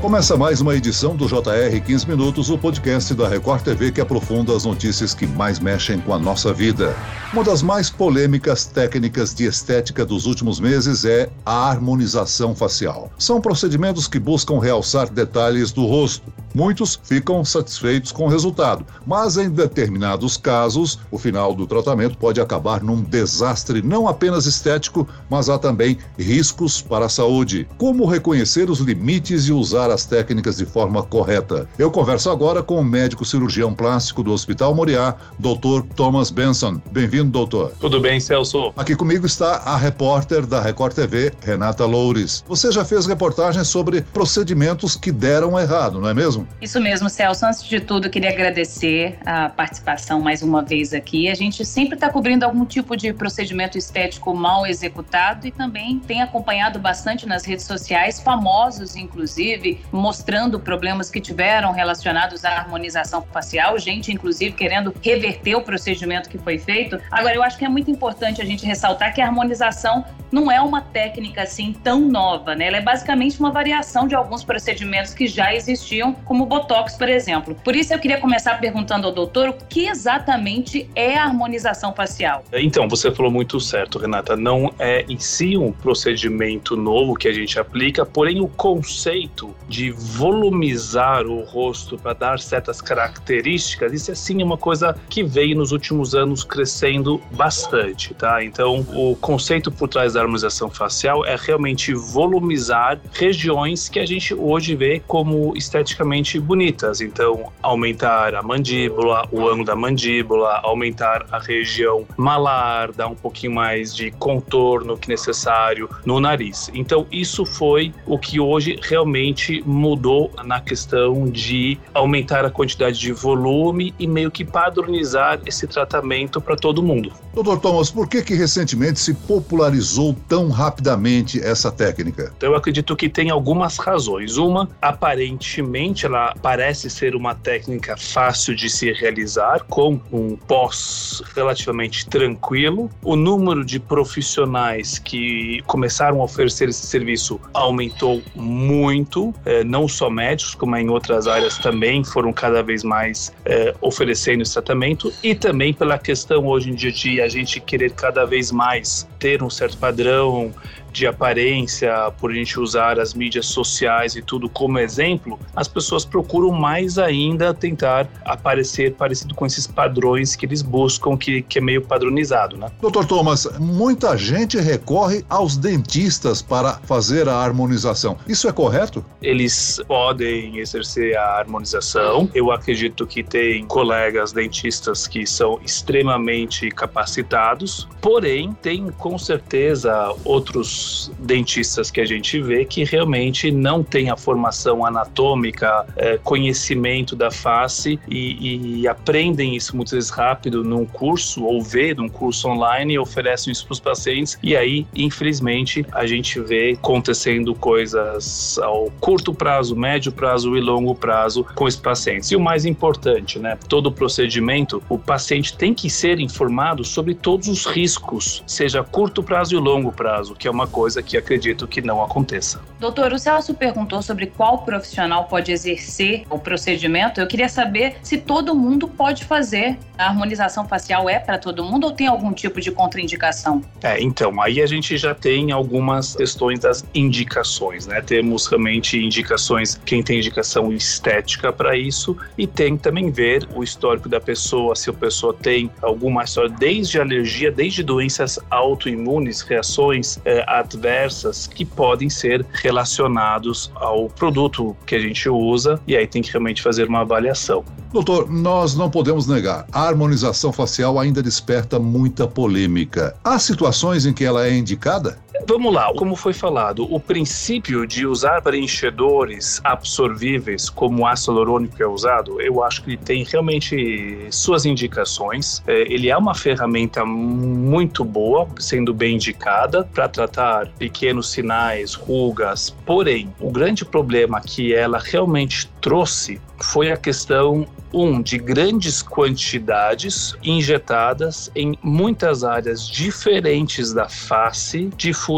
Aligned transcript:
Começa 0.00 0.34
mais 0.34 0.62
uma 0.62 0.74
edição 0.74 1.14
do 1.14 1.26
JR 1.26 1.78
15 1.84 2.08
Minutos, 2.08 2.48
o 2.48 2.56
podcast 2.56 3.12
da 3.12 3.28
Record 3.28 3.62
TV 3.62 3.92
que 3.92 4.00
aprofunda 4.00 4.56
as 4.56 4.64
notícias 4.64 5.12
que 5.12 5.26
mais 5.26 5.60
mexem 5.60 6.00
com 6.00 6.14
a 6.14 6.18
nossa 6.18 6.54
vida. 6.54 6.96
Uma 7.34 7.44
das 7.44 7.62
mais 7.62 7.90
polêmicas 7.90 8.64
técnicas 8.64 9.34
de 9.34 9.44
estética 9.44 10.06
dos 10.06 10.24
últimos 10.24 10.58
meses 10.58 11.04
é 11.04 11.28
a 11.44 11.68
harmonização 11.68 12.54
facial. 12.54 13.12
São 13.18 13.42
procedimentos 13.42 14.08
que 14.08 14.18
buscam 14.18 14.58
realçar 14.58 15.10
detalhes 15.10 15.70
do 15.70 15.84
rosto. 15.84 16.32
Muitos 16.54 16.98
ficam 17.02 17.44
satisfeitos 17.44 18.12
com 18.12 18.26
o 18.26 18.28
resultado, 18.28 18.84
mas 19.06 19.36
em 19.36 19.48
determinados 19.48 20.36
casos, 20.36 20.98
o 21.10 21.18
final 21.18 21.54
do 21.54 21.66
tratamento 21.66 22.18
pode 22.18 22.40
acabar 22.40 22.82
num 22.82 23.02
desastre 23.02 23.82
não 23.82 24.08
apenas 24.08 24.46
estético, 24.46 25.06
mas 25.28 25.48
há 25.48 25.58
também 25.58 25.98
riscos 26.18 26.82
para 26.82 27.06
a 27.06 27.08
saúde. 27.08 27.68
Como 27.78 28.06
reconhecer 28.06 28.68
os 28.68 28.80
limites 28.80 29.46
e 29.46 29.52
usar 29.52 29.90
as 29.90 30.04
técnicas 30.04 30.56
de 30.56 30.66
forma 30.66 31.02
correta. 31.02 31.68
Eu 31.78 31.90
converso 31.90 32.30
agora 32.30 32.62
com 32.62 32.80
o 32.80 32.84
médico 32.84 33.24
cirurgião 33.24 33.72
plástico 33.72 34.22
do 34.22 34.32
Hospital 34.32 34.74
Moriá, 34.74 35.14
Dr. 35.38 35.82
Thomas 35.94 36.30
Benson. 36.30 36.80
Bem-vindo, 36.90 37.30
doutor. 37.30 37.72
Tudo 37.78 38.00
bem, 38.00 38.18
Celso? 38.18 38.72
Aqui 38.76 38.96
comigo 38.96 39.26
está 39.26 39.56
a 39.64 39.76
repórter 39.76 40.46
da 40.46 40.60
Record 40.60 40.94
TV, 40.94 41.32
Renata 41.40 41.86
Loures. 41.86 42.44
Você 42.48 42.72
já 42.72 42.84
fez 42.84 43.06
reportagens 43.06 43.68
sobre 43.68 44.02
procedimentos 44.02 44.96
que 44.96 45.12
deram 45.12 45.58
errado, 45.58 46.00
não 46.00 46.08
é 46.08 46.14
mesmo? 46.14 46.39
Isso 46.60 46.80
mesmo, 46.80 47.08
Celso. 47.08 47.46
Antes 47.46 47.64
de 47.64 47.80
tudo, 47.80 48.10
queria 48.10 48.30
agradecer 48.30 49.18
a 49.24 49.48
participação 49.48 50.20
mais 50.20 50.42
uma 50.42 50.62
vez 50.62 50.92
aqui. 50.92 51.28
A 51.28 51.34
gente 51.34 51.64
sempre 51.64 51.94
está 51.94 52.10
cobrindo 52.10 52.44
algum 52.44 52.64
tipo 52.64 52.96
de 52.96 53.12
procedimento 53.12 53.76
estético 53.78 54.34
mal 54.34 54.66
executado 54.66 55.46
e 55.46 55.50
também 55.50 55.98
tem 55.98 56.22
acompanhado 56.22 56.78
bastante 56.78 57.26
nas 57.26 57.44
redes 57.44 57.64
sociais, 57.64 58.20
famosos 58.20 58.96
inclusive, 58.96 59.80
mostrando 59.92 60.58
problemas 60.58 61.10
que 61.10 61.20
tiveram 61.20 61.72
relacionados 61.72 62.44
à 62.44 62.50
harmonização 62.50 63.22
facial, 63.22 63.78
gente, 63.78 64.12
inclusive, 64.12 64.52
querendo 64.52 64.94
reverter 65.02 65.54
o 65.54 65.62
procedimento 65.62 66.28
que 66.28 66.38
foi 66.38 66.58
feito. 66.58 67.00
Agora, 67.10 67.34
eu 67.34 67.42
acho 67.42 67.58
que 67.58 67.64
é 67.64 67.68
muito 67.68 67.90
importante 67.90 68.40
a 68.40 68.44
gente 68.44 68.64
ressaltar 68.64 69.14
que 69.14 69.20
a 69.20 69.26
harmonização 69.26 70.04
não 70.30 70.50
é 70.50 70.60
uma 70.60 70.80
técnica 70.80 71.42
assim 71.42 71.72
tão 71.72 72.00
nova, 72.00 72.54
né? 72.54 72.66
Ela 72.66 72.76
é 72.76 72.80
basicamente 72.80 73.38
uma 73.40 73.50
variação 73.50 74.06
de 74.06 74.14
alguns 74.14 74.44
procedimentos 74.44 75.12
que 75.12 75.26
já 75.26 75.54
existiam, 75.54 76.14
como 76.30 76.44
o 76.44 76.46
Botox, 76.46 76.94
por 76.94 77.08
exemplo. 77.08 77.56
Por 77.64 77.74
isso, 77.74 77.92
eu 77.92 77.98
queria 77.98 78.20
começar 78.20 78.54
perguntando 78.60 79.04
ao 79.04 79.12
doutor 79.12 79.48
o 79.48 79.52
que 79.52 79.88
exatamente 79.88 80.88
é 80.94 81.18
a 81.18 81.24
harmonização 81.24 81.92
facial. 81.92 82.44
Então, 82.52 82.88
você 82.88 83.10
falou 83.10 83.32
muito 83.32 83.58
certo, 83.58 83.98
Renata. 83.98 84.36
Não 84.36 84.72
é 84.78 85.04
em 85.08 85.18
si 85.18 85.56
um 85.56 85.72
procedimento 85.72 86.76
novo 86.76 87.16
que 87.16 87.26
a 87.26 87.32
gente 87.32 87.58
aplica, 87.58 88.06
porém, 88.06 88.40
o 88.40 88.46
conceito 88.46 89.52
de 89.68 89.90
volumizar 89.90 91.26
o 91.26 91.42
rosto 91.42 91.98
para 91.98 92.12
dar 92.12 92.38
certas 92.38 92.80
características, 92.80 93.92
isso 93.92 94.12
é 94.12 94.14
sim 94.14 94.40
uma 94.40 94.56
coisa 94.56 94.96
que 95.08 95.24
veio 95.24 95.56
nos 95.56 95.72
últimos 95.72 96.14
anos 96.14 96.44
crescendo 96.44 97.20
bastante, 97.32 98.14
tá? 98.14 98.44
Então, 98.44 98.86
o 98.94 99.16
conceito 99.16 99.72
por 99.72 99.88
trás 99.88 100.12
da 100.12 100.20
harmonização 100.20 100.70
facial 100.70 101.26
é 101.26 101.34
realmente 101.34 101.92
volumizar 101.92 103.00
regiões 103.14 103.88
que 103.88 103.98
a 103.98 104.06
gente 104.06 104.32
hoje 104.32 104.76
vê 104.76 105.02
como 105.04 105.56
esteticamente 105.56 106.19
bonitas. 106.38 107.00
Então, 107.00 107.52
aumentar 107.62 108.34
a 108.34 108.42
mandíbula, 108.42 109.26
o 109.30 109.46
ângulo 109.46 109.64
da 109.64 109.76
mandíbula, 109.76 110.60
aumentar 110.62 111.26
a 111.30 111.38
região 111.38 112.06
malar, 112.16 112.92
dar 112.92 113.08
um 113.08 113.14
pouquinho 113.14 113.54
mais 113.54 113.94
de 113.94 114.10
contorno 114.12 114.96
que 114.96 115.08
necessário 115.08 115.88
no 116.04 116.20
nariz. 116.20 116.70
Então, 116.74 117.06
isso 117.10 117.44
foi 117.44 117.92
o 118.06 118.18
que 118.18 118.40
hoje 118.40 118.78
realmente 118.82 119.62
mudou 119.66 120.30
na 120.44 120.60
questão 120.60 121.28
de 121.28 121.78
aumentar 121.94 122.44
a 122.44 122.50
quantidade 122.50 122.98
de 122.98 123.12
volume 123.12 123.94
e 123.98 124.06
meio 124.06 124.30
que 124.30 124.44
padronizar 124.44 125.40
esse 125.46 125.66
tratamento 125.66 126.40
para 126.40 126.56
todo 126.56 126.82
mundo. 126.82 127.12
Doutor 127.32 127.60
Thomas, 127.60 127.90
por 127.90 128.08
que 128.08 128.22
que 128.22 128.34
recentemente 128.34 128.98
se 128.98 129.14
popularizou 129.14 130.16
tão 130.28 130.48
rapidamente 130.48 131.40
essa 131.40 131.70
técnica? 131.70 132.32
Então, 132.36 132.50
eu 132.50 132.56
acredito 132.56 132.96
que 132.96 133.08
tem 133.08 133.30
algumas 133.30 133.78
razões. 133.78 134.36
Uma, 134.36 134.68
aparentemente, 134.82 136.06
ela 136.10 136.34
parece 136.42 136.90
ser 136.90 137.14
uma 137.14 137.34
técnica 137.34 137.96
fácil 137.96 138.54
de 138.54 138.68
se 138.68 138.92
realizar, 138.92 139.64
com 139.68 140.00
um 140.12 140.36
pós 140.36 141.22
relativamente 141.34 142.06
tranquilo. 142.06 142.90
O 143.02 143.14
número 143.14 143.64
de 143.64 143.78
profissionais 143.78 144.98
que 144.98 145.62
começaram 145.66 146.20
a 146.20 146.24
oferecer 146.24 146.68
esse 146.68 146.86
serviço 146.86 147.40
aumentou 147.54 148.22
muito 148.34 149.32
é, 149.44 149.62
não 149.62 149.86
só 149.86 150.10
médicos, 150.10 150.54
como 150.54 150.76
em 150.76 150.88
outras 150.88 151.26
áreas 151.26 151.58
também 151.58 152.02
foram 152.02 152.32
cada 152.32 152.62
vez 152.62 152.82
mais 152.82 153.32
é, 153.44 153.74
oferecendo 153.80 154.42
esse 154.42 154.52
tratamento, 154.52 155.12
e 155.22 155.34
também 155.34 155.72
pela 155.72 155.98
questão 155.98 156.46
hoje 156.46 156.70
em 156.70 156.74
dia 156.74 156.92
de 156.92 157.20
a 157.20 157.28
gente 157.28 157.60
querer 157.60 157.92
cada 157.92 158.24
vez 158.24 158.50
mais 158.50 159.08
ter 159.18 159.42
um 159.42 159.50
certo 159.50 159.78
padrão 159.78 160.52
de 160.92 161.06
aparência, 161.06 162.12
por 162.18 162.30
a 162.30 162.34
gente 162.34 162.58
usar 162.58 162.98
as 162.98 163.14
mídias 163.14 163.46
sociais 163.46 164.16
e 164.16 164.22
tudo 164.22 164.48
como 164.48 164.78
exemplo, 164.78 165.38
as 165.54 165.68
pessoas 165.68 166.04
procuram 166.04 166.50
mais 166.50 166.98
ainda 166.98 167.52
tentar 167.54 168.08
aparecer 168.24 168.94
parecido 168.94 169.34
com 169.34 169.46
esses 169.46 169.66
padrões 169.66 170.36
que 170.36 170.46
eles 170.46 170.62
buscam, 170.62 171.16
que, 171.16 171.42
que 171.42 171.58
é 171.58 171.60
meio 171.62 171.82
padronizado, 171.82 172.56
né? 172.56 172.70
Doutor 172.80 173.04
Thomas, 173.04 173.48
muita 173.58 174.16
gente 174.16 174.58
recorre 174.58 175.24
aos 175.28 175.56
dentistas 175.56 176.42
para 176.42 176.74
fazer 176.84 177.28
a 177.28 177.34
harmonização. 177.34 178.16
Isso 178.26 178.48
é 178.48 178.52
correto? 178.52 179.04
Eles 179.22 179.80
podem 179.86 180.58
exercer 180.58 181.16
a 181.16 181.38
harmonização. 181.38 182.28
Eu 182.34 182.50
acredito 182.50 183.06
que 183.06 183.22
tem 183.22 183.64
colegas 183.66 184.32
dentistas 184.32 185.06
que 185.06 185.26
são 185.26 185.60
extremamente 185.64 186.70
capacitados, 186.70 187.88
porém, 188.00 188.52
tem 188.62 188.90
com 188.90 189.18
certeza 189.18 190.14
outros 190.24 190.79
dentistas 191.18 191.90
que 191.90 192.00
a 192.00 192.04
gente 192.04 192.40
vê 192.40 192.64
que 192.64 192.84
realmente 192.84 193.50
não 193.50 193.82
tem 193.82 194.10
a 194.10 194.16
formação 194.16 194.84
anatômica, 194.84 195.86
é, 195.96 196.18
conhecimento 196.18 197.14
da 197.14 197.30
face 197.30 197.98
e, 198.08 198.80
e, 198.80 198.88
aprendem 198.88 199.56
isso 199.56 199.76
vezes 199.90 200.10
rápido 200.10 200.62
num 200.64 200.84
curso 200.84 201.44
ou 201.44 201.62
vê 201.62 201.94
num 201.94 202.08
curso 202.08 202.48
online 202.48 202.94
e 202.94 202.98
oferecem 202.98 203.52
isso 203.52 203.64
para 203.66 203.72
os 203.72 203.80
pacientes 203.80 204.38
e 204.42 204.56
aí, 204.56 204.86
infelizmente, 204.94 205.84
a 205.92 206.06
gente 206.06 206.40
vê 206.40 206.76
acontecendo 206.78 207.54
coisas 207.54 208.58
ao 208.62 208.90
curto 209.00 209.32
prazo, 209.34 209.76
médio 209.76 210.12
prazo 210.12 210.56
e 210.56 210.60
longo 210.60 210.94
prazo 210.94 211.44
com 211.54 211.66
esses 211.68 211.80
pacientes. 211.80 212.30
E 212.30 212.36
o 212.36 212.40
mais 212.40 212.64
importante, 212.64 213.38
né? 213.38 213.58
Todo 213.68 213.92
procedimento, 213.92 214.82
o 214.88 214.98
paciente 214.98 215.56
tem 215.56 215.74
que 215.74 215.88
ser 215.90 216.20
informado 216.20 216.84
sobre 216.84 217.14
todos 217.14 217.48
os 217.48 217.66
riscos, 217.66 218.42
seja 218.46 218.82
curto 218.82 219.22
prazo 219.22 219.54
e 219.54 219.58
longo 219.58 219.92
prazo, 219.92 220.34
que 220.34 220.48
é 220.48 220.50
uma 220.50 220.66
coisa 220.70 221.02
que 221.02 221.16
acredito 221.16 221.66
que 221.66 221.82
não 221.82 222.02
aconteça. 222.02 222.60
Doutor, 222.78 223.12
o 223.12 223.18
Celso 223.18 223.52
perguntou 223.52 224.00
sobre 224.02 224.26
qual 224.26 224.58
profissional 224.58 225.24
pode 225.24 225.52
exercer 225.52 226.24
o 226.30 226.38
procedimento. 226.38 227.20
Eu 227.20 227.26
queria 227.26 227.48
saber 227.48 227.96
se 228.02 228.18
todo 228.18 228.54
mundo 228.54 228.88
pode 228.88 229.24
fazer. 229.24 229.78
A 229.98 230.06
harmonização 230.06 230.66
facial 230.66 231.10
é 231.10 231.18
para 231.18 231.38
todo 231.38 231.62
mundo 231.62 231.84
ou 231.84 231.92
tem 231.92 232.06
algum 232.06 232.32
tipo 232.32 232.60
de 232.60 232.70
contraindicação? 232.70 233.62
É, 233.82 234.00
então, 234.02 234.40
aí 234.40 234.62
a 234.62 234.66
gente 234.66 234.96
já 234.96 235.14
tem 235.14 235.52
algumas 235.52 236.16
questões 236.16 236.60
das 236.60 236.84
indicações, 236.94 237.86
né? 237.86 238.00
Temos 238.00 238.46
realmente 238.46 238.98
indicações, 238.98 239.78
quem 239.84 240.02
tem 240.02 240.18
indicação 240.18 240.72
estética 240.72 241.52
para 241.52 241.76
isso, 241.76 242.16
e 242.38 242.46
tem 242.46 242.78
também 242.78 243.10
ver 243.10 243.46
o 243.54 243.62
histórico 243.62 244.08
da 244.08 244.20
pessoa, 244.20 244.74
se 244.74 244.88
a 244.88 244.92
pessoa 244.92 245.34
tem 245.34 245.70
alguma 245.82 246.24
história, 246.24 246.50
desde 246.50 247.00
alergia, 247.00 247.50
desde 247.50 247.82
doenças 247.82 248.38
autoimunes, 248.50 249.40
reações 249.42 250.18
é, 250.24 250.44
adversas 250.60 251.46
que 251.46 251.64
podem 251.64 252.08
ser 252.08 252.46
relacionados 252.52 253.70
ao 253.74 254.08
produto 254.08 254.76
que 254.86 254.94
a 254.94 255.00
gente 255.00 255.28
usa 255.28 255.80
e 255.86 255.96
aí 255.96 256.06
tem 256.06 256.22
que 256.22 256.30
realmente 256.30 256.62
fazer 256.62 256.88
uma 256.88 257.00
avaliação. 257.00 257.64
Doutor, 257.92 258.30
nós 258.30 258.76
não 258.76 258.88
podemos 258.88 259.26
negar, 259.26 259.66
a 259.72 259.82
harmonização 259.82 260.52
facial 260.52 260.98
ainda 260.98 261.20
desperta 261.20 261.78
muita 261.80 262.26
polêmica. 262.26 263.16
Há 263.24 263.38
situações 263.38 264.06
em 264.06 264.12
que 264.12 264.24
ela 264.24 264.46
é 264.46 264.56
indicada? 264.56 265.18
Vamos 265.50 265.74
lá, 265.74 265.92
como 265.94 266.14
foi 266.14 266.32
falado, 266.32 266.86
o 266.94 267.00
princípio 267.00 267.84
de 267.84 268.06
usar 268.06 268.40
preenchedores 268.40 269.60
absorvíveis 269.64 270.70
como 270.70 271.02
o 271.02 271.06
ácido 271.08 271.32
hialurônico 271.32 271.82
é 271.82 271.86
usado, 271.88 272.40
eu 272.40 272.62
acho 272.62 272.84
que 272.84 272.96
tem 272.96 273.24
realmente 273.24 274.28
suas 274.30 274.64
indicações. 274.64 275.60
É, 275.66 275.92
ele 275.92 276.08
é 276.08 276.16
uma 276.16 276.36
ferramenta 276.36 277.04
muito 277.04 278.04
boa, 278.04 278.46
sendo 278.60 278.94
bem 278.94 279.16
indicada 279.16 279.82
para 279.92 280.08
tratar 280.08 280.68
pequenos 280.78 281.32
sinais, 281.32 281.94
rugas. 281.94 282.70
Porém, 282.86 283.34
o 283.40 283.50
grande 283.50 283.84
problema 283.84 284.40
que 284.40 284.72
ela 284.72 285.00
realmente 285.00 285.68
trouxe 285.80 286.40
foi 286.60 286.92
a 286.92 286.96
questão 286.96 287.66
Um, 287.92 288.22
de 288.22 288.38
grandes 288.38 289.02
quantidades 289.02 290.36
injetadas 290.44 291.50
em 291.56 291.76
muitas 291.82 292.44
áreas 292.44 292.86
diferentes 292.86 293.92
da 293.92 294.08
face, 294.08 294.88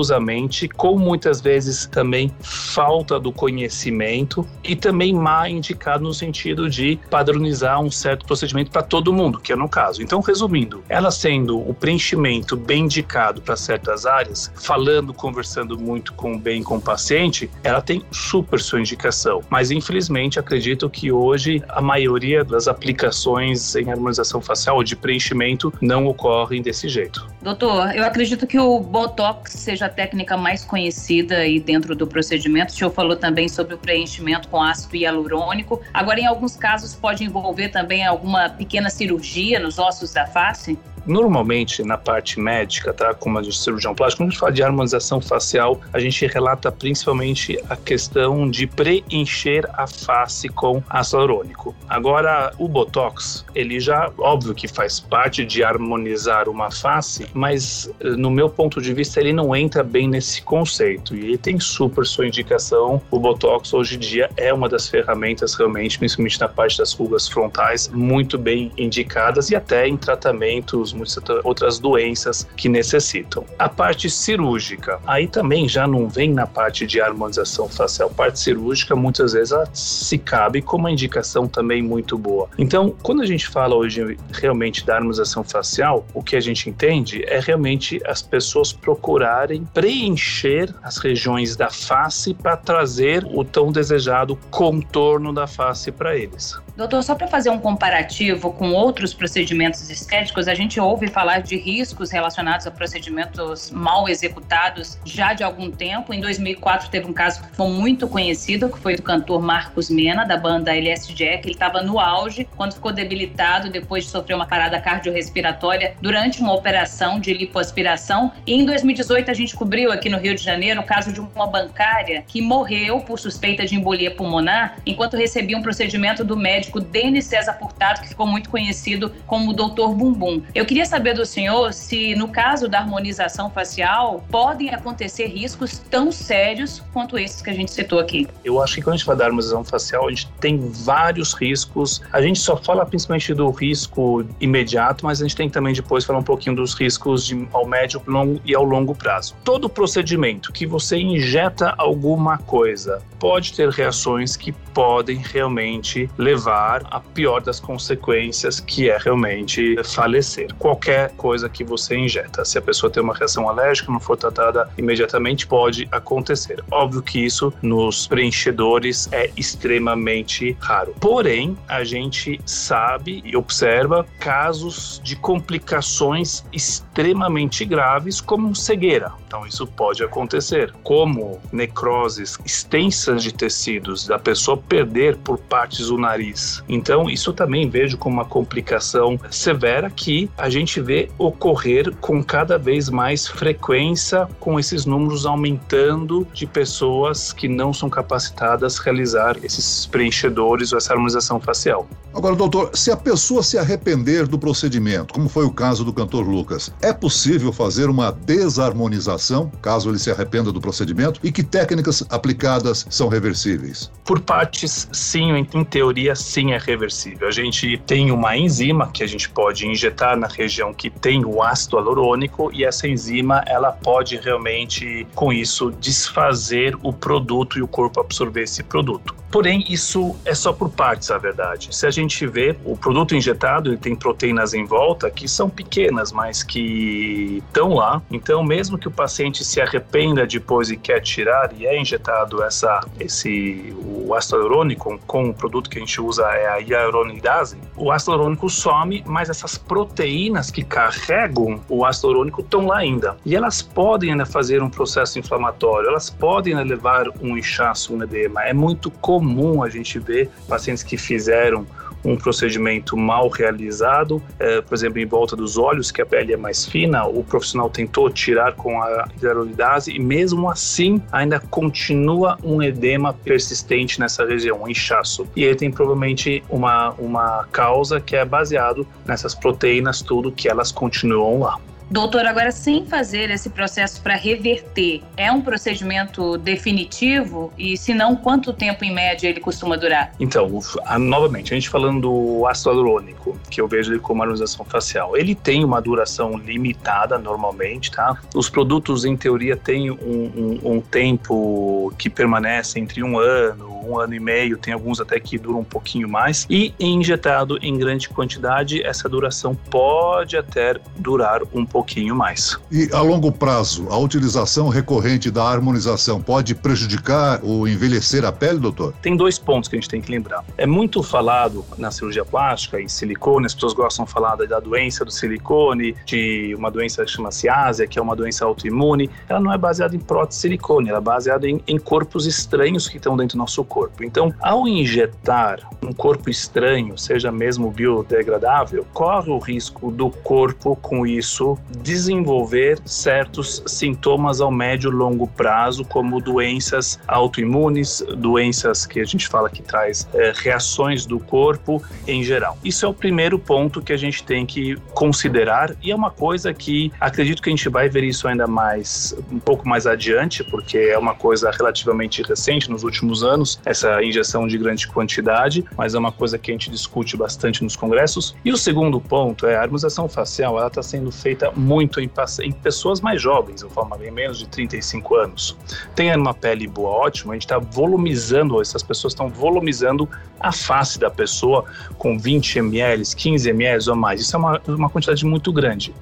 difusamente, 0.03 0.69
com 0.69 0.99
muitas 0.99 1.41
vezes 1.41 1.87
também 1.87 2.33
falta 2.41 3.21
do 3.21 3.33
conhecimento 3.33 4.47
e 4.65 4.75
também 4.75 5.15
má 5.15 5.49
indicado 5.49 6.03
no 6.03 6.13
sentido 6.13 6.69
de 6.69 6.99
padronizar 7.09 7.81
um 7.81 7.91
certo 7.91 8.27
procedimento 8.27 8.71
para 8.71 8.83
todo 8.83 9.13
mundo, 9.13 9.39
que 9.39 9.53
é 9.53 9.57
no 9.57 9.69
caso. 9.69 10.03
Então, 10.03 10.21
resumindo, 10.21 10.83
ela 10.89 11.11
sendo 11.11 11.59
o 11.59 11.73
preenchimento 11.73 12.57
bem 12.57 12.85
indicado 12.85 13.41
para 13.41 13.57
certas 13.57 14.05
áreas, 14.05 14.53
falando, 14.57 15.15
conversando 15.15 15.79
muito 15.79 16.13
com 16.15 16.39
bem 16.39 16.63
com 16.63 16.77
o 16.77 16.81
paciente, 16.81 17.49
ela 17.63 17.81
tem 17.81 18.03
super 18.11 18.61
sua 18.61 18.81
indicação. 18.81 19.41
Mas 19.49 19.71
infelizmente 19.71 20.39
acredito 20.39 20.91
que 20.91 21.13
hoje 21.13 21.63
a 21.69 21.81
maioria 21.81 22.45
das 22.45 22.67
aplicações 22.67 23.77
em 23.77 23.91
harmonização 23.91 24.41
facial 24.41 24.77
ou 24.77 24.85
de 24.85 24.97
preenchimento 24.97 25.73
não 25.81 26.07
ocorrem 26.07 26.61
desse 26.61 26.89
jeito. 26.89 27.27
Doutor, 27.41 27.95
eu 27.95 28.05
acredito 28.05 28.47
que 28.47 28.59
o 28.59 28.81
Botox 28.81 29.53
seja 29.53 29.92
técnica 29.93 30.37
mais 30.37 30.65
conhecida 30.65 31.37
aí 31.37 31.61
dentro 31.61 31.95
do 31.95 32.07
procedimento. 32.07 32.73
O 32.73 32.77
senhor 32.77 32.91
falou 32.91 33.15
também 33.17 33.49
sobre 33.49 33.75
o 33.75 33.79
preenchimento 33.79 34.49
com 34.49 34.61
ácido 34.61 34.97
hialurônico. 34.97 35.81
Agora, 35.95 36.19
em 36.19 36.27
alguns 36.27 36.57
casos, 36.57 36.95
pode 36.95 37.23
envolver 37.23 37.69
também 37.69 38.05
alguma 38.05 38.49
pequena 38.49 38.91
cirurgia 38.91 39.61
nos 39.61 39.79
ossos 39.79 40.13
da 40.13 40.27
face? 40.27 40.79
Normalmente, 41.07 41.83
na 41.83 41.99
parte 41.99 42.39
médica, 42.39 42.93
tá, 42.93 43.15
como 43.15 43.39
a 43.39 43.43
de 43.43 43.57
cirurgião 43.57 43.95
plástico, 43.95 44.23
quando 44.23 44.29
a 44.29 44.31
gente 44.31 44.41
fala 44.41 44.53
de 44.53 44.63
harmonização 44.63 45.21
facial, 45.21 45.81
a 45.93 45.99
gente 45.99 46.27
relata 46.27 46.71
principalmente 46.71 47.59
a 47.69 47.77
questão 47.77 48.49
de 48.51 48.67
preencher 48.67 49.69
a 49.75 49.87
face 49.87 50.49
com 50.49 50.83
ácido 50.89 51.23
hialurônico. 51.23 51.75
Agora, 51.89 52.53
o 52.59 52.69
Botox, 52.69 53.45
ele 53.55 53.81
já, 53.81 54.11
óbvio 54.19 54.55
que 54.55 54.69
faz 54.69 55.01
parte 55.01 55.45
de 55.45 55.63
harmonizar 55.63 56.49
uma 56.49 56.71
face, 56.71 57.27
mas 57.33 57.91
eh, 58.01 58.11
no 58.11 58.31
meu 58.31 58.49
ponto 58.49 58.81
de 58.81 58.93
vista, 58.93 59.21
ele 59.21 59.33
não 59.33 59.55
entra 59.55 59.83
bem 59.83 60.09
nesse 60.09 60.43
conceito. 60.43 61.15
E 61.15 61.25
ele 61.25 61.39
tem 61.39 61.59
super 61.61 62.07
sua 62.07 62.27
indicação. 62.27 63.01
O 63.11 63.19
Botox, 63.19 63.73
hoje 63.73 63.97
em 63.97 63.99
dia, 63.99 64.31
é 64.37 64.53
uma 64.53 64.69
das 64.69 64.89
ferramentas 64.89 65.55
realmente, 65.55 65.99
principalmente 65.99 66.41
na 66.41 66.49
parte 66.49 66.79
das 66.79 66.93
rugas 66.93 67.29
frontais, 67.29 67.89
muito 67.89 68.39
bem 68.39 68.71
indicadas 68.77 69.51
e 69.51 69.57
até 69.57 69.87
em 69.87 69.97
tratamentos 69.97 70.92
muitas 70.93 71.23
outras 71.45 71.79
doenças 71.79 72.47
que 72.57 72.69
necessitam. 72.69 73.45
A 73.59 73.69
parte 73.69 74.09
cirúrgica, 74.09 75.01
aí 75.07 75.27
também 75.27 75.69
já 75.69 75.87
não 75.87 76.09
vem 76.09 76.33
na 76.33 76.47
parte 76.47 76.87
de 76.87 77.01
harmonização 77.01 77.69
facial. 77.69 78.09
A 78.11 78.15
parte 78.15 78.41
cirúrgica, 78.41 78.95
muitas 78.95 79.33
vezes, 79.33 79.53
ela 79.53 79.69
se 79.73 80.19
cabe 80.19 80.63
com 80.63 80.77
uma 80.77 80.91
indicação 80.91 81.47
também 81.47 81.83
muito 81.83 82.17
boa. 82.19 82.49
Então, 82.59 82.95
quando 83.03 83.23
a 83.23 83.27
gente 83.27 83.49
fala 83.49 83.75
hoje 83.75 84.17
realmente 84.33 84.85
da 84.85 84.97
harmonização 84.97 85.45
facial, 85.45 86.07
o 86.15 86.23
que 86.23 86.37
a 86.37 86.41
gente 86.41 86.69
entende 86.69 87.25
é 87.27 87.41
realmente 87.41 88.01
as 88.07 88.23
pessoas 88.23 88.73
procurarem 88.73 89.65
preencher 89.73 90.75
as 90.83 90.99
regiões 90.99 91.57
da 91.57 91.71
face 91.71 92.35
para 92.35 92.57
trazer 92.57 93.25
o 93.25 93.45
tão 93.45 93.73
desejado 93.73 94.39
contorno 94.51 95.33
da 95.33 95.47
face 95.47 95.91
para 95.91 96.17
eles. 96.17 96.57
Doutor, 96.77 97.03
só 97.03 97.15
para 97.15 97.29
fazer 97.29 97.51
um 97.51 97.59
comparativo 97.59 98.51
com 98.53 98.73
outros 98.73 99.13
procedimentos 99.13 99.91
estéticos, 99.91 100.49
a 100.49 100.55
gente 100.55 100.81
ouve 100.83 101.09
falar 101.09 101.41
de 101.41 101.57
riscos 101.57 102.11
relacionados 102.11 102.67
a 102.67 102.71
procedimentos 102.71 103.71
mal 103.71 104.09
executados 104.09 104.99
já 105.05 105.33
de 105.33 105.43
algum 105.43 105.71
tempo. 105.71 106.13
Em 106.13 106.21
2004 106.21 106.91
teve 106.91 107.07
um 107.07 107.13
caso 107.13 107.43
que 107.43 107.57
foi 107.57 107.69
muito 107.69 108.09
conhecido, 108.09 108.69
que 108.69 108.79
foi 108.79 108.97
do 108.97 109.03
cantor 109.03 109.41
Marcos 109.41 109.89
Mena, 109.89 110.25
da 110.25 110.37
banda 110.37 110.77
LS 110.77 111.13
Jack. 111.15 111.47
Ele 111.47 111.55
estava 111.55 111.83
no 111.83 111.99
auge 111.99 112.47
quando 112.57 112.75
ficou 112.75 112.93
debilitado 112.93 113.71
depois 113.71 114.05
de 114.05 114.11
sofrer 114.11 114.35
uma 114.35 114.47
parada 114.47 114.81
cardiorrespiratória 114.81 115.95
durante 116.01 116.41
uma 116.41 116.53
operação 116.53 117.21
de 117.21 117.33
lipoaspiração. 117.33 118.33
E 118.47 118.55
em 118.55 118.65
2018 118.65 119.31
a 119.31 119.35
gente 119.35 119.55
cobriu 119.55 119.93
aqui 119.93 120.09
no 120.09 120.19
Rio 120.19 120.35
de 120.35 120.43
Janeiro 120.43 120.81
o 120.81 120.85
caso 120.85 121.13
de 121.13 121.21
uma 121.21 121.47
bancária 121.47 122.25
que 122.27 122.41
morreu 122.41 123.01
por 123.01 123.19
suspeita 123.19 123.65
de 123.65 123.75
embolia 123.75 124.11
pulmonar 124.11 124.77
enquanto 124.87 125.17
recebia 125.17 125.57
um 125.57 125.63
procedimento 125.63 126.25
do 126.25 126.37
médico 126.37 126.81
Denis 126.81 127.27
César 127.27 127.55
Furtado, 127.55 128.01
que 128.01 128.09
ficou 128.09 128.27
muito 128.27 128.51
conhecido 128.51 129.13
como 129.27 129.51
o 129.51 129.55
Dr. 129.55 129.95
Bumbum. 129.95 130.43
Eu 130.55 130.67
queria 130.73 130.87
saber 130.87 131.15
do 131.15 131.27
senhor 131.27 131.73
se, 131.73 132.15
no 132.15 132.29
caso 132.29 132.67
da 132.67 132.79
harmonização 132.79 133.51
facial, 133.51 134.25
podem 134.31 134.71
acontecer 134.71 135.27
riscos 135.27 135.79
tão 135.91 136.11
sérios 136.11 136.83
quanto 136.93 137.19
esses 137.19 137.43
que 137.43 137.51
a 137.51 137.53
gente 137.53 137.71
citou 137.71 137.99
aqui. 137.99 138.27
Eu 138.43 138.63
acho 138.63 138.77
que 138.77 138.81
quando 138.83 138.95
a 138.95 138.97
gente 138.97 139.05
fala 139.05 139.19
da 139.19 139.27
harmonização 139.27 139.63
facial, 139.65 140.07
a 140.07 140.11
gente 140.11 140.29
tem 140.41 140.59
vários 140.59 141.35
riscos. 141.35 142.01
A 142.11 142.23
gente 142.23 142.39
só 142.39 142.57
fala 142.57 142.87
principalmente 142.87 143.35
do 143.35 143.51
risco 143.51 144.25
imediato, 144.41 145.05
mas 145.05 145.21
a 145.21 145.25
gente 145.25 145.37
tem 145.37 145.51
também 145.51 145.75
depois 145.75 146.05
falar 146.05 146.21
um 146.21 146.25
pouquinho 146.25 146.57
dos 146.57 146.73
riscos 146.73 147.27
de, 147.27 147.47
ao 147.53 147.67
médio 147.67 148.03
longo 148.07 148.41
e 148.45 148.55
ao 148.55 148.65
longo 148.65 148.95
prazo. 148.95 149.37
Todo 149.45 149.69
procedimento 149.69 150.53
que 150.53 150.67
você 150.67 150.97
injeta 150.97 151.75
alguma 151.77 152.39
coisa 152.39 153.03
pode 153.19 153.53
ter 153.53 153.69
reações 153.69 154.37
que 154.37 154.53
podem 154.53 155.19
realmente 155.19 156.09
levar 156.17 156.73
levar 156.73 156.83
a 156.91 157.01
pior 157.01 157.41
das 157.41 157.61
consequências, 157.61 158.61
que 158.61 158.89
é 158.91 158.99
realmente 158.99 159.77
falecer. 159.85 160.49
Qualquer 160.63 161.11
coisa 161.17 161.49
que 161.49 161.65
você 161.65 161.97
injeta, 161.97 162.45
se 162.45 162.57
a 162.57 162.63
pessoa 162.63 162.89
tem 162.89 163.03
uma 163.03 163.15
reação 163.15 163.49
alérgica, 163.49 163.91
não 163.91 163.99
for 163.99 164.17
tratada 164.17 164.71
imediatamente, 164.79 165.45
pode 165.45 165.89
acontecer. 165.91 166.63
Óbvio 166.71 167.03
que 167.03 167.19
isso 167.19 167.53
nos 167.61 168.07
preenchedores 168.07 169.09
é 169.11 169.29
extremamente 169.37 170.57
raro. 170.61 170.95
Porém, 171.01 171.57
a 171.69 171.83
gente 171.83 172.41
sabe 172.47 173.21
e 173.25 173.37
observa 173.37 174.07
casos 174.21 175.01
de 175.03 175.17
complicações 175.17 176.45
extremamente 176.53 177.65
graves, 177.65 178.21
como 178.21 178.55
cegueira. 178.55 179.13
Então, 179.27 179.45
isso 179.45 179.67
pode 179.67 180.05
acontecer, 180.05 180.73
como 180.85 181.41
necroses 181.51 182.39
extensas 182.45 183.23
de 183.23 183.35
tecidos, 183.35 184.07
da 184.07 184.19
pessoa 184.19 184.57
perder 184.57 185.17
por 185.17 185.39
partes 185.39 185.89
do 185.89 185.99
nariz 185.99 186.63
então, 186.69 187.09
isso 187.09 187.33
também 187.33 187.69
vejo 187.69 187.97
como 187.97 188.15
uma 188.15 188.25
complicação 188.25 189.19
severa 189.31 189.91
que 189.91 190.31
a 190.37 190.49
gente 190.53 190.81
vê 190.81 191.09
ocorrer 191.19 191.95
com 191.97 192.23
cada 192.23 192.59
vez 192.59 192.89
mais 192.89 193.27
frequência, 193.27 194.29
com 194.39 194.61
esses 194.61 194.87
números 194.87 195.27
aumentando 195.27 196.27
de 196.33 196.47
pessoas 196.47 197.33
que 197.33 197.49
não 197.49 197.73
são 197.73 197.91
capacitadas 197.91 198.79
a 198.79 198.83
realizar 198.85 199.37
esses 199.43 199.87
preenchedores 199.87 200.73
ou 200.73 200.79
essa 200.79 200.93
harmonização 200.93 201.41
facial. 201.41 201.89
Agora, 202.15 202.37
doutor, 202.37 202.71
se 202.75 202.91
a 202.91 202.97
pessoa 202.97 203.43
se 203.43 203.57
arrepender 203.57 204.27
do 204.27 204.39
procedimento, 204.39 205.15
como 205.15 205.29
foi 205.29 205.47
o 205.47 205.51
caso 205.51 205.83
do 205.83 205.93
cantor 205.93 206.29
Lucas, 206.29 206.73
é 206.83 206.93
possível 206.93 207.53
fazer 207.53 207.89
uma 207.89 208.13
desarmonização, 208.13 209.51
caso 209.63 209.89
ele 209.89 209.99
se 209.99 210.11
arrependa 210.11 210.53
do 210.53 210.61
procedimento? 210.61 211.19
E 211.25 211.33
que 211.33 211.43
técnicas 211.43 212.05
aplicadas 212.11 212.87
são 212.91 213.09
reversíveis? 213.09 213.91
Por 214.05 214.21
partes, 214.21 214.89
sim, 214.93 215.33
em 215.33 215.65
teoria, 215.65 216.15
sim 216.15 216.53
é 216.53 216.59
reversível. 216.59 217.27
A 217.27 217.31
gente 217.31 217.81
tem 217.87 218.11
uma 218.11 218.37
enzima 218.37 218.91
que 218.93 219.03
a 219.03 219.07
gente 219.07 219.31
pode 219.31 219.67
injetar 219.67 220.17
na 220.17 220.27
região 220.27 220.42
que 220.77 220.91
tem 220.91 221.25
o 221.25 221.43
ácido 221.43 221.77
hialurônico 221.77 222.51
e 222.53 222.65
essa 222.65 222.89
enzima 222.89 223.43
ela 223.47 223.73
pode 223.73 224.17
realmente 224.17 225.07
com 225.15 225.33
isso 225.33 225.71
desfazer 225.71 226.77
o 226.83 226.93
produto 226.93 227.59
e 227.59 227.63
o 227.63 227.69
corpo 227.69 228.01
absorver 228.01 228.43
esse 228.43 228.63
produto. 228.63 229.15
Porém, 229.33 229.65
isso 229.67 230.15
é 230.27 230.35
só 230.35 230.53
por 230.53 230.69
partes, 230.69 231.11
a 231.11 231.17
verdade. 231.17 231.75
Se 231.75 231.87
a 231.87 231.91
gente 231.91 232.27
vê 232.27 232.55
o 232.67 232.77
produto 232.77 233.15
injetado, 233.15 233.71
ele 233.71 233.79
tem 233.79 233.97
proteínas 233.97 234.53
em 234.53 234.67
volta 234.67 235.11
que 235.11 235.27
são 235.27 235.49
pequenas, 235.49 236.13
mas 236.13 236.43
que 236.43 237.43
estão 237.47 237.73
lá. 237.73 238.03
Então, 238.11 238.45
mesmo 238.45 238.77
que 238.77 238.87
o 238.87 238.91
paciente 238.91 239.43
se 239.43 239.59
arrependa 239.59 240.27
depois 240.27 240.71
e 240.71 240.77
quer 240.77 241.01
tirar 241.01 241.51
e 241.57 241.67
é 241.67 241.81
injetado 241.81 242.43
essa 242.43 242.87
esse 243.01 243.75
o 243.83 244.15
ácido 244.15 244.37
hialurônico 244.37 245.01
com 245.07 245.31
o 245.31 245.35
produto 245.35 245.71
que 245.71 245.79
a 245.79 245.81
gente 245.81 245.99
usa 245.99 246.25
é 246.25 246.49
a 246.49 246.57
hialuronidase, 246.59 247.57
o 247.75 247.91
ácido 247.91 248.13
hialurônico 248.13 248.51
some, 248.51 249.03
mas 249.07 249.31
essas 249.31 249.57
proteínas 249.57 250.22
que 250.51 250.63
carregam 250.63 251.61
o 251.69 251.85
ácido 251.85 252.09
hialurônico 252.09 252.41
estão 252.41 252.67
lá 252.67 252.79
ainda. 252.79 253.17
E 253.25 253.35
elas 253.35 253.63
podem 253.63 254.13
ainda 254.13 254.27
fazer 254.27 254.63
um 254.63 254.71
processo 254.71 255.19
inflamatório, 255.19 255.89
elas 255.89 256.11
podem 256.11 256.55
levar 256.55 257.07
um 257.21 257.37
inchaço, 257.37 257.95
um 257.95 258.03
edema. 258.03 258.43
É 258.43 258.53
muito 258.53 258.91
comum 258.91 259.63
a 259.63 259.69
gente 259.69 259.99
ver 259.99 260.31
pacientes 260.49 260.83
que 260.83 260.97
fizeram 260.97 261.67
um 262.05 262.17
procedimento 262.17 262.97
mal 262.97 263.29
realizado, 263.29 264.23
é, 264.39 264.61
por 264.61 264.75
exemplo, 264.75 264.99
em 264.99 265.07
volta 265.07 265.37
dos 265.37 265.57
olhos, 265.57 265.91
que 265.91 266.03
a 266.03 266.07
pele 266.07 266.33
é 266.33 266.37
mais 266.37 266.65
fina, 266.65 267.07
o 267.07 267.23
profissional 267.23 267.71
tentou 267.71 268.11
tirar 268.11 268.55
com 268.55 268.81
a 268.81 269.09
hialuronidase 269.23 269.93
e 269.93 269.99
mesmo 269.99 270.51
assim 270.51 271.03
ainda 271.11 271.39
continua 271.39 272.39
um 272.43 272.63
edema 272.63 273.13
persistente 273.13 274.01
nessa 274.01 274.25
região, 274.25 274.63
um 274.63 274.69
inchaço. 274.69 275.27
E 275.37 275.45
ele 275.45 275.55
tem 275.55 275.71
provavelmente 275.71 276.43
uma, 276.49 276.91
uma 276.99 277.45
causa 277.53 278.01
que 278.01 278.17
é 278.17 278.25
baseado 278.25 278.87
nessas 279.07 279.35
proteínas 279.35 280.03
tudo 280.03 280.33
que 280.33 280.49
elas 280.49 280.73
continuam 280.73 281.41
lá. 281.41 281.59
Doutor, 281.93 282.25
agora 282.25 282.51
sem 282.51 282.87
fazer 282.87 283.29
esse 283.29 283.51
processo 283.51 284.01
para 284.01 284.15
reverter, 284.17 285.03
é 285.15 285.31
um 285.31 285.43
procedimento 285.43 286.39
definitivo? 286.39 287.53
E 287.59 287.77
se 287.77 287.93
não, 287.93 288.17
quanto 288.17 288.51
tempo 288.55 288.83
em 288.83 288.91
média 288.91 289.29
ele 289.29 289.41
costuma 289.41 289.77
durar? 289.77 290.11
Então, 290.19 290.51
novamente, 290.99 291.53
a 291.53 291.55
gente 291.55 291.69
falando 291.69 292.01
do 292.01 292.47
ácido 292.47 292.71
hialurônico, 292.71 293.39
que 293.51 293.61
eu 293.61 293.69
vejo 293.69 293.93
ele 293.93 294.01
como 294.01 294.23
harmonização 294.23 294.65
facial, 294.65 295.15
ele 295.19 295.35
tem 295.35 295.63
uma 295.63 295.83
duração 295.83 296.39
limitada 296.39 297.19
normalmente, 297.19 297.91
tá? 297.91 298.17
Os 298.35 298.49
produtos, 298.49 299.05
em 299.05 299.15
teoria, 299.15 299.55
têm 299.55 299.91
um, 299.91 299.99
um, 300.03 300.77
um 300.77 300.81
tempo 300.81 301.93
que 301.99 302.09
permanece 302.09 302.81
entre 302.81 303.03
um 303.03 303.19
ano, 303.19 303.72
um 303.85 303.99
ano 303.99 304.15
e 304.15 304.21
meio, 304.21 304.57
tem 304.57 304.73
alguns 304.73 305.01
até 305.01 305.19
que 305.19 305.39
duram 305.39 305.61
um 305.61 305.65
pouquinho 305.65 306.09
mais. 306.09 306.47
E 306.49 306.75
injetado 306.79 307.59
em 307.63 307.77
grande 307.77 308.09
quantidade, 308.09 308.85
essa 308.85 309.09
duração 309.09 309.55
pode 309.55 310.37
até 310.37 310.77
durar 310.97 311.43
um 311.53 311.65
pouquinho 311.65 312.15
mais. 312.15 312.59
E 312.71 312.89
a 312.93 313.01
longo 313.01 313.31
prazo, 313.33 313.87
a 313.91 313.97
utilização 313.97 314.69
recorrente 314.69 315.31
da 315.31 315.45
harmonização 315.45 316.21
pode 316.21 316.55
prejudicar 316.55 317.41
ou 317.43 317.67
envelhecer 317.67 318.25
a 318.25 318.33
pele, 318.33 318.59
doutor? 318.59 318.95
Tem 319.03 319.17
dois 319.17 319.39
pontos 319.39 319.69
que 319.69 319.77
a 319.77 319.81
gente 319.81 319.89
tem 319.89 320.01
que 320.01 320.11
lembrar. 320.11 320.45
É 320.57 320.67
muito 320.67 321.03
falado 321.03 321.65
na 321.79 321.91
cirurgia 321.91 322.25
plástica 322.25 322.81
e 322.81 322.89
silicone, 322.89 323.47
as 323.47 323.55
pessoas 323.55 323.73
gostam 323.73 324.05
de 324.05 324.11
falar 324.11 324.37
da 324.37 324.61
doença 324.61 325.05
do 325.05 325.11
silicone, 325.11 325.95
de 326.05 326.55
uma 326.57 326.71
doença 326.71 327.05
que 327.05 327.11
chama-se 327.11 327.49
ásia, 327.49 327.87
que 327.87 327.99
é 327.99 328.03
uma 328.03 328.17
doença 328.17 328.45
autoimune. 328.45 329.11
Ela 329.29 329.41
não 329.41 329.53
é 329.53 329.59
baseada 329.59 329.95
em 329.95 330.01
prótese 330.01 330.41
silicone, 330.41 330.89
ela 330.89 330.99
é 330.99 331.01
baseada 331.01 331.49
em, 331.49 331.63
em 331.67 331.79
corpos 331.79 332.27
estranhos 332.27 332.89
que 332.89 332.97
estão 332.97 333.17
dentro 333.17 333.37
do 333.37 333.41
nosso 333.41 333.65
corpo. 333.73 334.05
Então, 334.05 334.35
ao 334.39 334.69
injetar 334.69 335.61
um 335.83 335.95
corpo 335.95 336.29
estranho, 336.29 336.99
seja 336.99 337.33
mesmo 337.33 337.71
biodegradável, 337.71 338.87
corre 338.93 339.31
o 339.31 339.39
risco 339.39 339.91
do 339.91 340.11
corpo, 340.11 340.77
com 340.77 341.07
isso, 341.07 341.59
desenvolver 341.79 342.79
certos 342.85 343.63
sintomas 343.67 344.43
ao 344.43 344.51
médio 344.51 344.91
e 344.91 344.95
longo 344.95 345.27
prazo, 345.27 345.87
como 345.87 346.21
doenças 346.21 347.01
autoimunes, 347.09 348.05
doenças 348.19 348.85
que 348.85 349.01
a 349.01 349.05
gente 349.05 349.27
fala 349.27 349.49
que 349.49 349.63
traz 349.63 350.07
é, 350.13 350.33
reações 350.37 351.07
do 351.07 351.19
corpo 351.19 351.83
em 352.07 352.23
geral. 352.23 352.59
Isso 352.63 352.85
é 352.85 352.89
o 352.89 352.95
primeiro 352.95 353.39
ponto 353.39 353.81
que 353.81 353.93
a 353.93 353.97
gente 353.97 354.23
tem 354.23 354.45
que 354.45 354.77
considerar 354.93 355.75
e 355.83 355.91
é 355.91 355.97
uma 355.97 356.11
coisa 356.11 356.53
que 356.53 356.93
acredito 357.01 357.43
que 357.43 357.49
a 357.49 357.53
gente 357.53 357.69
vai 357.71 357.89
ver 357.89 358.05
isso 358.05 358.29
ainda 358.29 358.47
mais 358.47 359.17
um 359.31 359.39
pouco 359.39 359.67
mais 359.67 359.87
adiante, 359.87 360.45
porque 360.45 360.77
é 360.77 360.99
uma 360.99 361.15
coisa 361.15 361.51
relativamente 361.51 362.23
recente 362.23 362.71
nos 362.71 362.85
últimos 362.85 363.25
anos 363.25 363.62
essa 363.65 364.03
injeção 364.03 364.47
de 364.47 364.59
grande 364.59 364.87
quantidade, 364.89 365.65
mas 365.77 365.95
é 365.95 365.99
uma 365.99 366.13
coisa 366.13 366.39
que 366.39 366.51
a 366.51 366.55
gente 366.55 366.71
discute 366.71 367.17
bastante 367.17 367.63
nos 367.63 367.77
congressos. 367.77 368.35
E 368.45 368.53
o 368.53 368.57
segundo 368.57 369.01
ponto 369.01 369.47
é 369.47 369.57
a 369.57 369.63
harmonização 369.63 370.09
facial, 370.09 370.59
ela 370.59 370.67
está 370.67 370.83
sendo 370.83 371.11
feita 371.11 371.51
muito 371.55 372.01
em, 372.01 372.11
em, 372.43 372.53
pessoas 372.53 373.01
mais 373.01 373.21
jovens, 373.21 373.63
eu 373.63 373.71
falo 373.71 373.93
em 374.03 374.11
menos 374.11 374.39
de 374.39 374.49
35 374.49 375.15
anos. 375.15 375.57
Tem 375.95 376.15
uma 376.17 376.35
pele 376.35 376.67
boa, 376.67 376.91
ótima, 376.91 377.33
a 377.33 377.37
gente 377.37 377.45
está 377.45 377.59
volumizando, 377.59 378.61
essas 378.61 378.83
pessoas 378.83 379.13
estão 379.13 379.29
volumizando 379.29 380.09
a 380.41 380.53
face 380.53 380.99
da 380.99 381.11
pessoa 381.11 381.65
com 381.99 382.19
20 382.19 382.59
ml, 382.59 383.03
15 383.15 383.51
ml 383.51 383.91
ou 383.91 383.97
mais. 383.97 384.21
Isso 384.21 384.35
é 384.35 384.39
uma, 384.39 384.63
uma 384.67 384.91
quantidade 384.91 385.25
muito 385.25 385.53
grande 385.53 385.95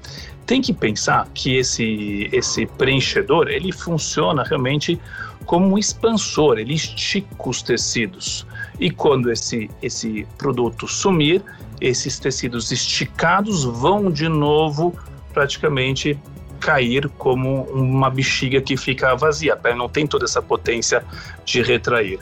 tem 0.50 0.60
que 0.60 0.72
pensar 0.72 1.28
que 1.32 1.58
esse, 1.58 2.28
esse 2.32 2.66
preenchedor 2.66 3.46
ele 3.46 3.70
funciona 3.70 4.42
realmente 4.42 5.00
como 5.44 5.66
um 5.66 5.78
expansor, 5.78 6.58
ele 6.58 6.74
estica 6.74 7.48
os 7.48 7.62
tecidos. 7.62 8.46
E 8.78 8.90
quando 8.90 9.30
esse, 9.30 9.70
esse 9.82 10.26
produto 10.38 10.86
sumir, 10.86 11.42
esses 11.80 12.18
tecidos 12.18 12.70
esticados 12.70 13.64
vão 13.64 14.10
de 14.10 14.28
novo 14.28 14.94
praticamente 15.32 16.18
cair 16.60 17.08
como 17.16 17.62
uma 17.72 18.10
bexiga 18.10 18.60
que 18.60 18.76
fica 18.76 19.16
vazia, 19.16 19.54
a 19.54 19.56
pele 19.56 19.76
não 19.76 19.88
tem 19.88 20.06
toda 20.06 20.26
essa 20.26 20.42
potência 20.42 21.02
de 21.44 21.62
retrair. 21.62 22.18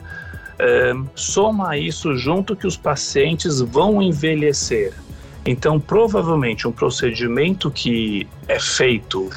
É, 0.58 0.92
soma 1.14 1.76
isso 1.76 2.16
junto 2.16 2.56
que 2.56 2.66
os 2.66 2.76
pacientes 2.76 3.60
vão 3.60 4.00
envelhecer. 4.00 4.92
Então, 5.44 5.80
provavelmente, 5.80 6.68
um 6.68 6.72
procedimento 6.72 7.70
que 7.70 8.28
é 8.46 8.60
feito 8.60 9.30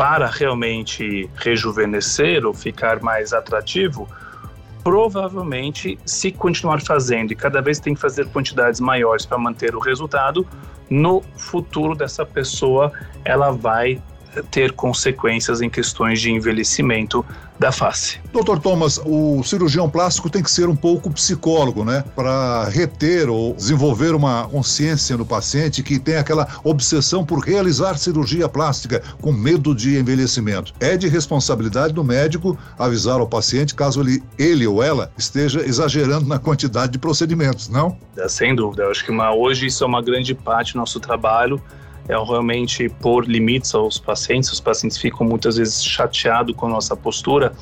para 0.00 0.28
realmente 0.28 1.28
rejuvenescer 1.34 2.46
ou 2.46 2.54
ficar 2.54 3.02
mais 3.02 3.34
atrativo, 3.34 4.08
provavelmente, 4.82 5.98
se 6.06 6.32
continuar 6.32 6.80
fazendo 6.80 7.32
e 7.32 7.36
cada 7.36 7.60
vez 7.60 7.78
tem 7.78 7.92
que 7.92 8.00
fazer 8.00 8.26
quantidades 8.28 8.80
maiores 8.80 9.26
para 9.26 9.36
manter 9.36 9.76
o 9.76 9.78
resultado, 9.78 10.46
no 10.88 11.20
futuro 11.36 11.94
dessa 11.94 12.24
pessoa 12.24 12.90
ela 13.26 13.50
vai 13.50 14.02
ter 14.50 14.72
consequências 14.72 15.60
em 15.60 15.68
questões 15.68 16.20
de 16.20 16.30
envelhecimento 16.30 17.24
da 17.60 17.70
face. 17.70 18.18
Doutor 18.32 18.58
Thomas, 18.58 18.98
o 19.04 19.42
cirurgião 19.44 19.88
plástico 19.90 20.30
tem 20.30 20.42
que 20.42 20.50
ser 20.50 20.66
um 20.66 20.74
pouco 20.74 21.10
psicólogo, 21.10 21.84
né? 21.84 22.02
Para 22.16 22.64
reter 22.64 23.28
ou 23.28 23.52
desenvolver 23.52 24.14
uma 24.14 24.48
consciência 24.48 25.14
no 25.14 25.26
paciente 25.26 25.82
que 25.82 25.98
tem 25.98 26.16
aquela 26.16 26.48
obsessão 26.64 27.22
por 27.22 27.40
realizar 27.40 27.98
cirurgia 27.98 28.48
plástica 28.48 29.02
com 29.20 29.30
medo 29.30 29.74
de 29.74 29.98
envelhecimento. 29.98 30.72
É 30.80 30.96
de 30.96 31.06
responsabilidade 31.06 31.92
do 31.92 32.02
médico 32.02 32.56
avisar 32.78 33.20
ao 33.20 33.26
paciente 33.26 33.74
caso 33.74 34.00
ele, 34.00 34.22
ele 34.38 34.66
ou 34.66 34.82
ela 34.82 35.12
esteja 35.18 35.60
exagerando 35.60 36.26
na 36.26 36.38
quantidade 36.38 36.92
de 36.92 36.98
procedimentos, 36.98 37.68
não? 37.68 37.98
É, 38.16 38.26
sem 38.26 38.54
dúvida. 38.54 38.84
Eu 38.84 38.90
acho 38.90 39.04
que 39.04 39.10
uma, 39.10 39.34
hoje 39.34 39.66
isso 39.66 39.84
é 39.84 39.86
uma 39.86 40.00
grande 40.00 40.34
parte 40.34 40.72
do 40.72 40.78
nosso 40.78 40.98
trabalho 40.98 41.60
é 42.10 42.24
realmente 42.24 42.88
pôr 42.88 43.24
limites 43.24 43.74
aos 43.74 43.98
pacientes. 43.98 44.50
Os 44.52 44.60
pacientes 44.60 44.98
ficam 44.98 45.26
muitas 45.26 45.56
vezes 45.56 45.84
chateados 45.84 46.54
com 46.56 46.66
a 46.66 46.68
nossa 46.68 46.96
postura, 46.96 47.52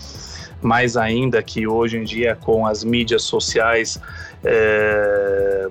mais 0.63 0.97
ainda 0.97 1.43
que 1.43 1.67
hoje 1.67 1.99
em 1.99 2.05
dia 2.05 2.35
com 2.35 2.67
as 2.67 2.83
mídias 2.83 3.23
sociais 3.23 4.01
é, 4.45 5.69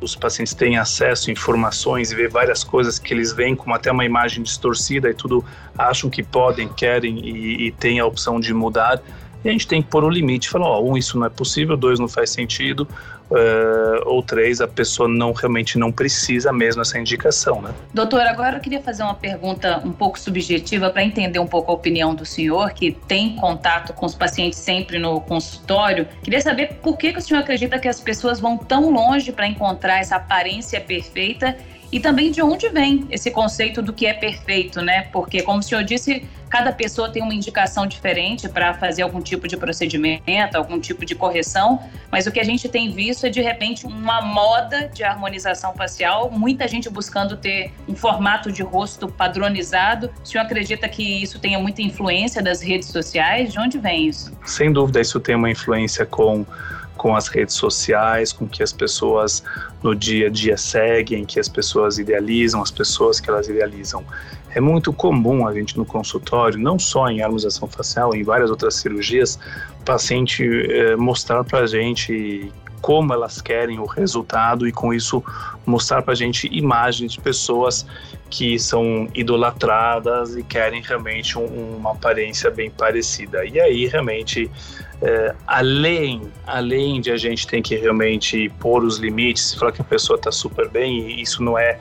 os 0.00 0.14
pacientes 0.14 0.54
têm 0.54 0.76
acesso 0.78 1.28
a 1.28 1.32
informações 1.32 2.12
e 2.12 2.14
vê 2.14 2.28
várias 2.28 2.62
coisas 2.62 2.98
que 2.98 3.12
eles 3.12 3.32
veem 3.32 3.54
como 3.56 3.74
até 3.74 3.90
uma 3.90 4.04
imagem 4.04 4.42
distorcida 4.42 5.10
e 5.10 5.14
tudo 5.14 5.44
acham 5.76 6.08
que 6.08 6.22
podem, 6.22 6.68
querem 6.68 7.18
e, 7.18 7.66
e 7.66 7.72
têm 7.72 8.00
a 8.00 8.06
opção 8.06 8.40
de 8.40 8.52
mudar. 8.54 9.00
E 9.44 9.48
a 9.48 9.52
gente 9.52 9.66
tem 9.66 9.80
que 9.80 9.88
pôr 9.88 10.04
o 10.04 10.10
limite, 10.10 10.48
falar, 10.48 10.68
ó, 10.68 10.82
um, 10.82 10.96
isso 10.96 11.18
não 11.18 11.26
é 11.26 11.30
possível, 11.30 11.76
dois, 11.76 11.98
não 11.98 12.08
faz 12.08 12.30
sentido, 12.30 12.88
uh, 13.30 14.02
ou 14.06 14.22
três, 14.22 14.60
a 14.60 14.66
pessoa 14.66 15.08
não 15.08 15.32
realmente 15.32 15.78
não 15.78 15.92
precisa 15.92 16.52
mesmo 16.52 16.82
essa 16.82 16.98
indicação, 16.98 17.62
né? 17.62 17.72
Doutor, 17.94 18.22
agora 18.22 18.56
eu 18.56 18.60
queria 18.60 18.80
fazer 18.80 19.02
uma 19.02 19.14
pergunta 19.14 19.80
um 19.84 19.92
pouco 19.92 20.18
subjetiva 20.18 20.90
para 20.90 21.04
entender 21.04 21.38
um 21.38 21.46
pouco 21.46 21.70
a 21.70 21.74
opinião 21.74 22.14
do 22.14 22.24
senhor, 22.24 22.72
que 22.72 22.92
tem 23.06 23.36
contato 23.36 23.92
com 23.92 24.06
os 24.06 24.14
pacientes 24.14 24.58
sempre 24.58 24.98
no 24.98 25.20
consultório. 25.20 26.08
Queria 26.22 26.40
saber 26.40 26.74
por 26.82 26.96
que, 26.96 27.12
que 27.12 27.18
o 27.18 27.22
senhor 27.22 27.40
acredita 27.40 27.78
que 27.78 27.88
as 27.88 28.00
pessoas 28.00 28.40
vão 28.40 28.56
tão 28.56 28.90
longe 28.90 29.30
para 29.30 29.46
encontrar 29.46 29.98
essa 29.98 30.16
aparência 30.16 30.80
perfeita 30.80 31.56
e 31.90 31.98
também 31.98 32.30
de 32.30 32.42
onde 32.42 32.68
vem 32.68 33.06
esse 33.10 33.30
conceito 33.30 33.80
do 33.80 33.92
que 33.92 34.06
é 34.06 34.12
perfeito, 34.12 34.82
né? 34.82 35.02
Porque, 35.12 35.42
como 35.42 35.60
o 35.60 35.62
senhor 35.62 35.82
disse, 35.82 36.24
cada 36.48 36.72
pessoa 36.72 37.08
tem 37.08 37.22
uma 37.22 37.34
indicação 37.34 37.86
diferente 37.86 38.48
para 38.48 38.74
fazer 38.74 39.02
algum 39.02 39.20
tipo 39.20 39.46
de 39.46 39.56
procedimento, 39.56 40.56
algum 40.56 40.80
tipo 40.80 41.04
de 41.04 41.14
correção, 41.14 41.80
mas 42.10 42.26
o 42.26 42.32
que 42.32 42.40
a 42.40 42.44
gente 42.44 42.68
tem 42.68 42.90
visto 42.90 43.26
é, 43.26 43.30
de 43.30 43.40
repente, 43.40 43.86
uma 43.86 44.20
moda 44.20 44.88
de 44.88 45.04
harmonização 45.04 45.74
facial, 45.74 46.30
muita 46.30 46.66
gente 46.66 46.88
buscando 46.90 47.36
ter 47.36 47.72
um 47.88 47.94
formato 47.94 48.50
de 48.50 48.62
rosto 48.62 49.08
padronizado. 49.08 50.10
O 50.22 50.26
senhor 50.26 50.44
acredita 50.44 50.88
que 50.88 51.22
isso 51.22 51.38
tenha 51.38 51.58
muita 51.58 51.82
influência 51.82 52.42
das 52.42 52.60
redes 52.60 52.88
sociais? 52.88 53.52
De 53.52 53.58
onde 53.58 53.78
vem 53.78 54.06
isso? 54.06 54.32
Sem 54.44 54.72
dúvida, 54.72 55.00
isso 55.00 55.20
tem 55.20 55.34
uma 55.34 55.50
influência 55.50 56.04
com 56.06 56.44
com 56.98 57.16
as 57.16 57.28
redes 57.28 57.54
sociais, 57.54 58.32
com 58.32 58.46
que 58.46 58.62
as 58.62 58.72
pessoas 58.72 59.42
no 59.82 59.94
dia 59.94 60.26
a 60.26 60.30
dia 60.30 60.56
seguem, 60.58 61.24
que 61.24 61.40
as 61.40 61.48
pessoas 61.48 61.98
idealizam, 61.98 62.60
as 62.60 62.70
pessoas 62.70 63.20
que 63.20 63.30
elas 63.30 63.48
idealizam. 63.48 64.04
É 64.54 64.60
muito 64.60 64.92
comum 64.92 65.46
a 65.46 65.54
gente 65.54 65.78
no 65.78 65.86
consultório, 65.86 66.58
não 66.58 66.78
só 66.78 67.08
em 67.08 67.22
harmonização 67.22 67.68
facial, 67.68 68.14
em 68.14 68.22
várias 68.22 68.50
outras 68.50 68.74
cirurgias, 68.74 69.38
paciente 69.84 70.44
eh, 70.44 70.96
mostrar 70.96 71.44
para 71.44 71.60
a 71.60 71.66
gente 71.66 72.52
como 72.80 73.12
elas 73.12 73.40
querem 73.40 73.78
o 73.78 73.86
resultado 73.86 74.66
e 74.66 74.72
com 74.72 74.92
isso 74.92 75.22
mostrar 75.66 76.02
para 76.02 76.12
a 76.12 76.16
gente 76.16 76.48
imagens 76.52 77.12
de 77.12 77.20
pessoas 77.20 77.86
que 78.30 78.58
são 78.58 79.08
idolatradas 79.14 80.36
e 80.36 80.42
querem 80.42 80.82
realmente 80.82 81.38
um, 81.38 81.76
uma 81.76 81.92
aparência 81.92 82.50
bem 82.50 82.70
parecida. 82.70 83.44
E 83.44 83.60
aí 83.60 83.86
realmente 83.86 84.50
é, 85.00 85.34
além, 85.46 86.22
além 86.46 87.00
de 87.00 87.12
a 87.12 87.16
gente 87.16 87.46
ter 87.46 87.62
que 87.62 87.76
realmente 87.76 88.48
pôr 88.58 88.82
os 88.82 88.98
limites, 88.98 89.54
falar 89.54 89.72
que 89.72 89.80
a 89.80 89.84
pessoa 89.84 90.16
está 90.16 90.32
super 90.32 90.68
bem 90.68 91.08
e 91.08 91.22
isso 91.22 91.42
não 91.42 91.56
é 91.56 91.78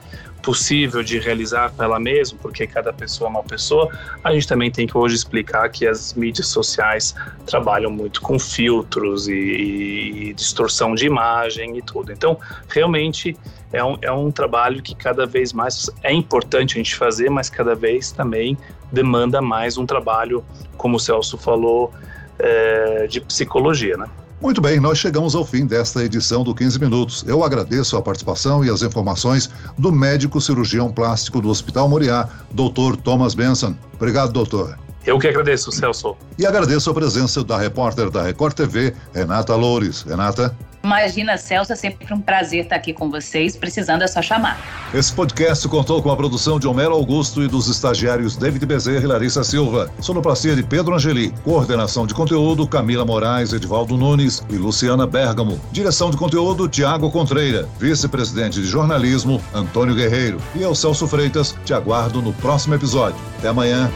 possível 0.48 1.04
de 1.04 1.20
realizar 1.20 1.74
para 1.74 1.84
ela 1.84 2.00
mesma, 2.00 2.40
porque 2.42 2.66
cada 2.66 2.94
pessoa 2.94 3.28
é 3.28 3.32
uma 3.32 3.44
pessoa, 3.44 3.90
a 4.24 4.32
gente 4.32 4.48
também 4.48 4.72
tem 4.72 4.88
que 4.88 4.98
hoje 4.98 5.14
explicar 5.14 5.68
que 5.68 5.86
as 5.86 6.14
mídias 6.14 6.48
sociais 6.48 7.14
trabalham 7.46 7.92
muito 7.92 8.22
com 8.22 8.40
filtros 8.40 9.28
e, 9.28 9.34
e 9.34 10.34
distorção 10.34 10.96
de 10.96 11.06
imagem 11.06 11.78
e 11.78 11.82
tudo. 11.82 12.14
Então, 12.14 12.40
realmente 12.70 13.36
é 13.74 13.84
um, 13.84 13.98
é 14.02 14.10
um 14.10 14.32
trabalho 14.32 14.82
que 14.82 14.96
cada 14.96 15.26
vez 15.26 15.52
mais 15.52 15.90
é 16.02 16.14
importante 16.14 16.76
a 16.76 16.78
gente 16.78 16.96
fazer, 16.96 17.30
mas 17.30 17.50
cada 17.50 17.76
vez 17.76 18.14
também 18.14 18.58
demanda 18.90 19.42
mais 19.42 19.78
um 19.78 19.86
trabalho, 19.86 20.46
como 20.78 20.96
o 20.96 21.00
Celso 21.00 21.38
falou, 21.38 21.92
é, 22.40 23.06
de 23.08 23.20
psicologia, 23.20 23.98
né? 23.98 24.08
Muito 24.40 24.62
bem, 24.62 24.80
nós 24.80 25.00
chegamos 25.00 25.34
ao 25.34 25.44
fim 25.44 25.66
desta 25.66 26.04
edição 26.04 26.44
do 26.44 26.54
15 26.54 26.80
Minutos. 26.80 27.26
Eu 27.28 27.44
agradeço 27.44 27.98
a 27.98 28.02
participação 28.02 28.64
e 28.64 28.70
as 28.70 28.84
informações 28.84 29.50
do 29.80 29.92
médico 29.92 30.40
cirurgião 30.40 30.92
plástico 30.92 31.42
do 31.42 31.50
Hospital 31.50 31.90
Moriá, 31.90 32.30
Dr. 32.52 32.98
Thomas 33.04 33.34
Benson. 33.34 33.76
Obrigado, 33.96 34.32
doutor. 34.32 34.78
Eu 35.04 35.18
que 35.18 35.28
agradeço, 35.28 35.72
Celso. 35.72 36.16
E 36.38 36.46
agradeço 36.46 36.90
a 36.92 36.94
presença 36.94 37.44
da 37.44 37.58
repórter 37.58 38.12
da 38.12 38.22
Record 38.22 38.54
TV, 38.54 38.94
Renata 39.12 39.56
Loures. 39.56 40.04
Renata. 40.04 40.56
Imagina, 40.84 41.38
Celso, 41.38 41.74
é 41.74 41.76
sempre 41.76 42.14
um 42.14 42.22
prazer 42.22 42.64
estar 42.64 42.76
aqui 42.76 42.94
com 42.94 43.10
vocês. 43.10 43.56
Precisando 43.56 44.04
é 44.04 44.08
só 44.08 44.22
chamar. 44.22 44.58
Esse 44.94 45.12
podcast 45.14 45.68
contou 45.68 46.02
com 46.02 46.12
a 46.12 46.16
produção 46.16 46.60
de 46.60 46.68
Homero 46.68 46.94
Augusto 46.94 47.44
e 47.44 47.48
dos 47.48 47.68
estagiários 47.68 48.38
David 48.38 48.66
Bezerra 48.66 49.04
e 49.04 49.08
Larissa 49.08 49.44
Silva. 49.44 49.92
Sonoplastia 50.00 50.56
de 50.56 50.64
Pedro 50.64 50.96
Angeli. 50.96 51.34
Coordenação 51.44 52.08
de 52.08 52.14
conteúdo 52.14 52.68
Camila 52.68 53.06
Moraes, 53.06 53.54
Edvaldo 53.54 53.98
Nunes 53.98 54.44
e 54.50 54.56
Luciana 54.56 55.06
Bergamo. 55.06 55.60
Direção 55.72 56.10
de 56.10 56.18
conteúdo 56.18 56.70
Tiago 56.70 57.12
Contreira. 57.12 57.68
Vice-presidente 57.80 58.62
de 58.62 58.68
jornalismo 58.68 59.42
Antônio 59.54 59.96
Guerreiro. 59.96 60.40
E 60.56 60.62
eu, 60.62 60.74
Celso 60.74 61.08
Freitas, 61.08 61.56
te 61.66 61.74
aguardo 61.74 62.22
no 62.22 62.34
próximo 62.34 62.76
episódio. 62.76 63.20
Até 63.38 63.50
amanhã. 63.50 63.92